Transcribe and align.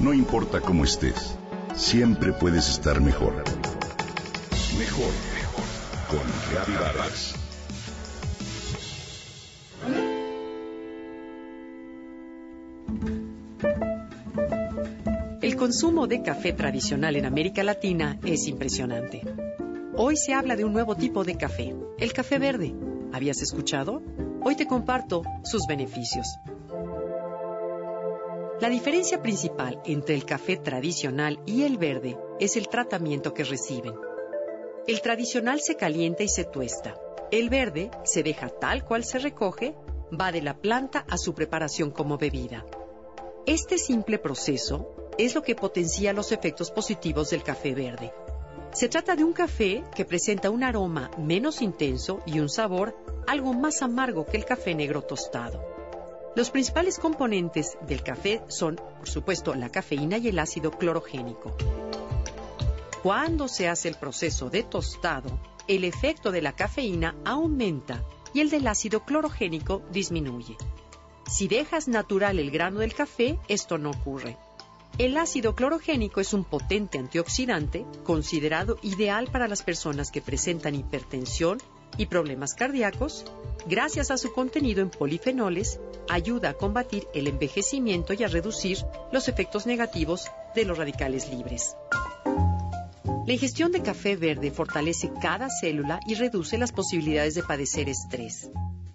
No 0.00 0.14
importa 0.14 0.62
cómo 0.62 0.84
estés, 0.84 1.36
siempre 1.74 2.32
puedes 2.32 2.70
estar 2.70 3.02
mejor. 3.02 3.34
Mejor, 4.78 5.12
mejor. 5.34 5.64
Con 6.08 6.20
Reavivadas. 6.50 7.34
El 15.42 15.56
consumo 15.56 16.06
de 16.06 16.22
café 16.22 16.54
tradicional 16.54 17.16
en 17.16 17.26
América 17.26 17.62
Latina 17.62 18.18
es 18.24 18.46
impresionante. 18.48 19.20
Hoy 19.96 20.16
se 20.16 20.32
habla 20.32 20.56
de 20.56 20.64
un 20.64 20.72
nuevo 20.72 20.96
tipo 20.96 21.24
de 21.24 21.36
café, 21.36 21.74
el 21.98 22.14
café 22.14 22.38
verde. 22.38 22.74
¿Habías 23.12 23.42
escuchado? 23.42 24.02
Hoy 24.42 24.56
te 24.56 24.66
comparto 24.66 25.24
sus 25.44 25.66
beneficios. 25.68 26.26
La 28.60 28.68
diferencia 28.68 29.22
principal 29.22 29.80
entre 29.86 30.14
el 30.14 30.26
café 30.26 30.58
tradicional 30.58 31.40
y 31.46 31.62
el 31.62 31.78
verde 31.78 32.18
es 32.40 32.56
el 32.56 32.68
tratamiento 32.68 33.32
que 33.32 33.42
reciben. 33.42 33.94
El 34.86 35.00
tradicional 35.00 35.62
se 35.62 35.76
calienta 35.76 36.24
y 36.24 36.28
se 36.28 36.44
tuesta. 36.44 36.94
El 37.30 37.48
verde 37.48 37.90
se 38.04 38.22
deja 38.22 38.50
tal 38.50 38.84
cual 38.84 39.04
se 39.04 39.18
recoge, 39.18 39.74
va 40.12 40.30
de 40.30 40.42
la 40.42 40.58
planta 40.58 41.06
a 41.08 41.16
su 41.16 41.32
preparación 41.32 41.90
como 41.90 42.18
bebida. 42.18 42.66
Este 43.46 43.78
simple 43.78 44.18
proceso 44.18 44.94
es 45.16 45.34
lo 45.34 45.42
que 45.42 45.54
potencia 45.54 46.12
los 46.12 46.30
efectos 46.30 46.70
positivos 46.70 47.30
del 47.30 47.42
café 47.42 47.74
verde. 47.74 48.12
Se 48.74 48.90
trata 48.90 49.16
de 49.16 49.24
un 49.24 49.32
café 49.32 49.82
que 49.94 50.04
presenta 50.04 50.50
un 50.50 50.64
aroma 50.64 51.10
menos 51.16 51.62
intenso 51.62 52.20
y 52.26 52.40
un 52.40 52.50
sabor 52.50 52.94
algo 53.26 53.54
más 53.54 53.80
amargo 53.80 54.26
que 54.26 54.36
el 54.36 54.44
café 54.44 54.74
negro 54.74 55.00
tostado. 55.00 55.79
Los 56.36 56.50
principales 56.50 57.00
componentes 57.00 57.76
del 57.88 58.04
café 58.04 58.42
son, 58.46 58.76
por 58.76 59.08
supuesto, 59.08 59.54
la 59.56 59.68
cafeína 59.68 60.16
y 60.18 60.28
el 60.28 60.38
ácido 60.38 60.70
clorogénico. 60.70 61.56
Cuando 63.02 63.48
se 63.48 63.68
hace 63.68 63.88
el 63.88 63.96
proceso 63.96 64.48
de 64.48 64.62
tostado, 64.62 65.40
el 65.66 65.84
efecto 65.84 66.30
de 66.30 66.40
la 66.40 66.52
cafeína 66.52 67.16
aumenta 67.24 68.04
y 68.32 68.40
el 68.40 68.50
del 68.50 68.68
ácido 68.68 69.04
clorogénico 69.04 69.82
disminuye. 69.90 70.56
Si 71.26 71.48
dejas 71.48 71.88
natural 71.88 72.38
el 72.38 72.52
grano 72.52 72.80
del 72.80 72.94
café, 72.94 73.38
esto 73.48 73.76
no 73.76 73.90
ocurre. 73.90 74.36
El 74.98 75.16
ácido 75.16 75.56
clorogénico 75.56 76.20
es 76.20 76.32
un 76.32 76.44
potente 76.44 76.98
antioxidante 76.98 77.86
considerado 78.04 78.78
ideal 78.82 79.28
para 79.32 79.48
las 79.48 79.62
personas 79.62 80.12
que 80.12 80.22
presentan 80.22 80.76
hipertensión 80.76 81.58
y 81.96 82.06
problemas 82.06 82.54
cardíacos, 82.54 83.24
gracias 83.66 84.10
a 84.10 84.16
su 84.16 84.32
contenido 84.32 84.82
en 84.82 84.90
polifenoles, 84.90 85.80
ayuda 86.08 86.50
a 86.50 86.54
combatir 86.54 87.06
el 87.14 87.26
envejecimiento 87.26 88.12
y 88.12 88.24
a 88.24 88.28
reducir 88.28 88.78
los 89.12 89.28
efectos 89.28 89.66
negativos 89.66 90.30
de 90.54 90.64
los 90.64 90.78
radicales 90.78 91.28
libres. 91.30 91.76
La 93.26 93.34
ingestión 93.34 93.70
de 93.70 93.82
café 93.82 94.16
verde 94.16 94.50
fortalece 94.50 95.12
cada 95.20 95.48
célula 95.48 96.00
y 96.06 96.14
reduce 96.14 96.58
las 96.58 96.72
posibilidades 96.72 97.34
de 97.34 97.42
padecer 97.42 97.88
estrés. 97.88 98.50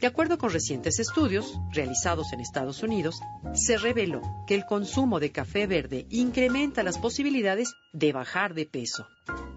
De 0.00 0.06
acuerdo 0.06 0.36
con 0.36 0.50
recientes 0.50 0.98
estudios 0.98 1.58
realizados 1.72 2.32
en 2.32 2.40
Estados 2.40 2.82
Unidos, 2.82 3.20
se 3.54 3.78
reveló 3.78 4.20
que 4.46 4.54
el 4.54 4.66
consumo 4.66 5.20
de 5.20 5.32
café 5.32 5.66
verde 5.66 6.06
incrementa 6.10 6.82
las 6.82 6.98
posibilidades 6.98 7.72
de 7.92 8.12
bajar 8.12 8.52
de 8.52 8.66
peso. 8.66 9.06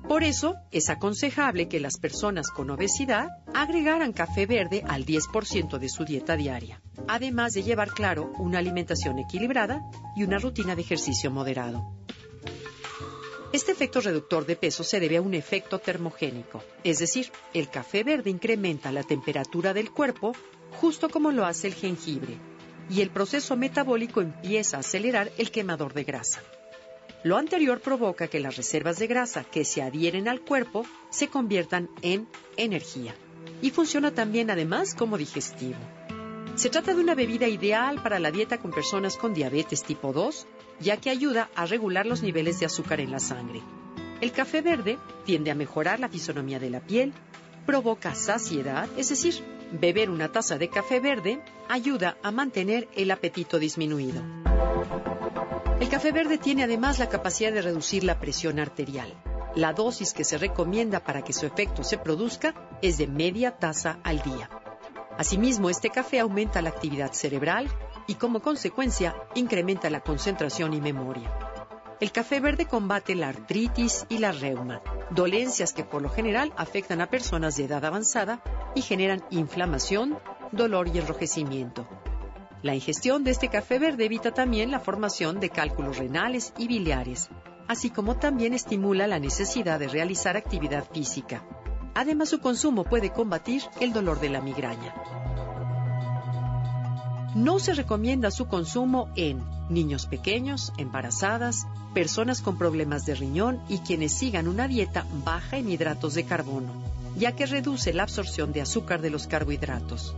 Por 0.10 0.24
eso, 0.24 0.56
es 0.72 0.90
aconsejable 0.90 1.68
que 1.70 1.80
las 1.80 2.00
personas 2.00 2.50
con 2.50 2.72
obesidad 2.72 3.28
agregaran 3.54 4.12
café 4.12 4.48
verde 4.48 4.84
al 4.88 5.06
10% 5.06 5.78
de 5.78 5.88
su 5.88 6.04
dieta 6.04 6.36
diaria, 6.36 6.82
además 7.08 7.54
de 7.54 7.62
llevar 7.62 7.92
claro 7.92 8.34
una 8.40 8.58
alimentación 8.58 9.20
equilibrada 9.20 9.84
y 10.16 10.24
una 10.24 10.40
rutina 10.40 10.76
de 10.76 10.82
ejercicio 10.82 11.30
moderado. 11.30 11.94
Este 13.54 13.72
efecto 13.72 14.02
reductor 14.02 14.48
de 14.48 14.56
peso 14.56 14.84
se 14.84 15.00
debe 15.00 15.18
a 15.18 15.22
un 15.22 15.36
efecto 15.36 15.78
termogénico, 15.78 16.64
es 16.84 16.98
decir, 16.98 17.32
el 17.54 17.70
café 17.70 18.04
verde 18.04 18.32
incrementa 18.32 18.92
la 18.92 19.04
temperatura 19.04 19.76
del 19.76 19.92
cuerpo 19.92 20.34
justo 20.72 21.10
como 21.10 21.32
lo 21.32 21.46
hace 21.46 21.68
el 21.68 21.76
jengibre, 21.76 22.40
y 22.90 23.02
el 23.02 23.12
proceso 23.12 23.56
metabólico 23.56 24.22
empieza 24.22 24.78
a 24.78 24.80
acelerar 24.80 25.32
el 25.38 25.52
quemador 25.52 25.94
de 25.94 26.04
grasa. 26.04 26.42
Lo 27.22 27.36
anterior 27.36 27.82
provoca 27.82 28.28
que 28.28 28.40
las 28.40 28.56
reservas 28.56 28.98
de 28.98 29.08
grasa 29.08 29.44
que 29.44 29.66
se 29.66 29.82
adhieren 29.82 30.30
al 30.30 30.40
cuerpo 30.40 30.86
se 31.10 31.28
conviertan 31.28 31.90
en 32.02 32.28
energía 32.56 33.14
y 33.62 33.72
funciona 33.72 34.12
también 34.12 34.50
además 34.50 34.96
como 34.96 35.18
digestivo. 35.18 35.78
Se 36.56 36.70
trata 36.70 36.94
de 36.94 37.02
una 37.02 37.16
bebida 37.16 37.48
ideal 37.48 38.02
para 38.02 38.20
la 38.20 38.32
dieta 38.32 38.60
con 38.60 38.72
personas 38.72 39.18
con 39.18 39.34
diabetes 39.34 39.84
tipo 39.84 40.14
2 40.14 40.48
ya 40.80 40.96
que 40.96 41.10
ayuda 41.10 41.50
a 41.56 41.66
regular 41.66 42.06
los 42.06 42.24
niveles 42.24 42.62
de 42.62 42.68
azúcar 42.68 43.02
en 43.02 43.12
la 43.12 43.20
sangre. 43.20 43.62
El 44.22 44.32
café 44.32 44.62
verde 44.62 44.98
tiende 45.26 45.52
a 45.52 45.56
mejorar 45.56 46.00
la 46.00 46.08
fisonomía 46.08 46.58
de 46.58 46.70
la 46.70 46.80
piel, 46.80 47.14
provoca 47.66 48.16
saciedad, 48.16 48.88
es 48.98 49.10
decir, 49.10 49.36
beber 49.74 50.10
una 50.10 50.32
taza 50.32 50.58
de 50.58 50.70
café 50.70 51.02
verde 51.02 51.42
ayuda 51.68 52.18
a 52.24 52.32
mantener 52.32 52.88
el 52.96 53.12
apetito 53.12 53.60
disminuido. 53.60 54.22
El 55.80 55.88
café 55.88 56.12
verde 56.12 56.38
tiene 56.38 56.64
además 56.66 57.00
la 57.00 57.08
capacidad 57.08 57.54
de 57.54 57.62
reducir 57.62 58.04
la 58.04 58.20
presión 58.20 58.60
arterial. 58.60 59.14
La 59.56 59.72
dosis 59.72 60.14
que 60.14 60.26
se 60.26 60.38
recomienda 60.38 61.00
para 61.00 61.22
que 61.24 61.32
su 61.32 61.46
efecto 61.46 61.86
se 61.86 61.98
produzca 61.98 62.54
es 62.82 62.98
de 62.98 63.08
media 63.08 63.58
taza 63.58 64.00
al 64.04 64.22
día. 64.22 64.50
Asimismo, 65.18 65.70
este 65.70 65.90
café 65.90 66.20
aumenta 66.20 66.62
la 66.62 66.70
actividad 66.70 67.14
cerebral, 67.14 67.70
y 68.08 68.16
como 68.16 68.42
consecuencia 68.42 69.16
incrementa 69.36 69.90
la 69.90 70.02
concentración 70.02 70.74
y 70.74 70.82
memoria. 70.82 71.32
El 72.02 72.12
café 72.12 72.40
verde 72.40 72.66
combate 72.66 73.16
la 73.16 73.30
artritis 73.30 74.06
y 74.10 74.18
la 74.18 74.32
reuma, 74.32 74.82
dolencias 75.12 75.74
que 75.74 75.84
por 75.84 76.02
lo 76.02 76.10
general 76.10 76.54
afectan 76.58 77.02
a 77.02 77.10
personas 77.10 77.56
de 77.56 77.66
edad 77.66 77.86
avanzada 77.86 78.42
y 78.76 78.82
generan 78.82 79.24
inflamación, 79.30 80.18
dolor 80.52 80.88
y 80.88 80.98
enrojecimiento. 81.00 81.88
La 82.62 82.76
ingestión 82.76 83.24
de 83.24 83.32
este 83.32 83.48
café 83.48 83.80
verde 83.80 84.06
evita 84.06 84.34
también 84.34 84.70
la 84.70 84.82
formación 84.82 85.40
de 85.40 85.50
cálculos 85.50 85.98
renales 85.98 86.54
y 86.58 86.68
biliares, 86.68 87.30
así 87.70 87.90
como 87.90 88.18
también 88.18 88.54
estimula 88.54 89.08
la 89.08 89.18
necesidad 89.18 89.80
de 89.80 89.88
realizar 89.88 90.36
actividad 90.36 90.84
física. 90.92 91.42
Además, 91.96 92.30
su 92.30 92.40
consumo 92.40 92.84
puede 92.84 93.12
combatir 93.12 93.64
el 93.80 93.94
dolor 93.94 94.20
de 94.20 94.30
la 94.30 94.42
migraña. 94.42 94.94
No 97.34 97.60
se 97.60 97.74
recomienda 97.74 98.30
su 98.30 98.48
consumo 98.48 99.10
en 99.16 99.42
niños 99.70 100.06
pequeños, 100.06 100.74
embarazadas, 100.78 101.66
personas 101.94 102.42
con 102.42 102.58
problemas 102.58 103.06
de 103.06 103.16
riñón 103.16 103.62
y 103.70 103.78
quienes 103.80 104.12
sigan 104.12 104.50
una 104.50 104.68
dieta 104.68 105.06
baja 105.24 105.58
en 105.58 105.70
hidratos 105.70 106.14
de 106.14 106.26
carbono, 106.26 106.74
ya 107.16 107.38
que 107.38 107.46
reduce 107.46 107.94
la 107.94 108.04
absorción 108.04 108.52
de 108.52 108.62
azúcar 108.62 109.00
de 109.02 109.12
los 109.12 109.28
carbohidratos. 109.28 110.14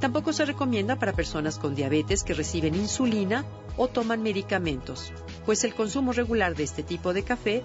Tampoco 0.00 0.32
se 0.32 0.44
recomienda 0.44 0.96
para 0.96 1.14
personas 1.14 1.58
con 1.58 1.74
diabetes 1.74 2.22
que 2.22 2.34
reciben 2.34 2.74
insulina 2.74 3.44
o 3.76 3.88
toman 3.88 4.22
medicamentos, 4.22 5.12
pues 5.44 5.64
el 5.64 5.74
consumo 5.74 6.12
regular 6.12 6.54
de 6.54 6.64
este 6.64 6.82
tipo 6.82 7.12
de 7.12 7.22
café 7.22 7.62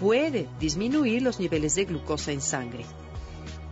puede 0.00 0.48
disminuir 0.58 1.22
los 1.22 1.38
niveles 1.38 1.74
de 1.74 1.84
glucosa 1.84 2.32
en 2.32 2.40
sangre. 2.40 2.84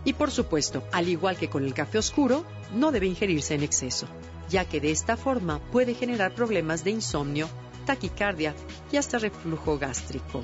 Y 0.03 0.13
por 0.13 0.29
supuesto, 0.29 0.83
al 0.91 1.09
igual 1.09 1.35
que 1.35 1.49
con 1.49 1.63
el 1.63 1.73
café 1.73 1.97
oscuro, 1.97 2.45
no 2.73 2.91
debe 2.91 3.07
ingerirse 3.07 3.55
en 3.55 3.63
exceso 3.63 4.07
ya 4.49 4.65
que 4.65 4.79
de 4.79 4.91
esta 4.91 5.17
forma 5.17 5.59
puede 5.71 5.93
generar 5.93 6.33
problemas 6.33 6.83
de 6.83 6.91
insomnio, 6.91 7.47
taquicardia 7.85 8.55
y 8.91 8.97
hasta 8.97 9.17
reflujo 9.17 9.77
gástrico. 9.77 10.43